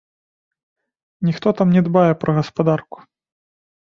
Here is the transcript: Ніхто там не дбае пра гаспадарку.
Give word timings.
Ніхто 1.29 1.47
там 1.59 1.67
не 1.75 1.81
дбае 1.89 2.11
пра 2.25 2.31
гаспадарку. 2.39 2.97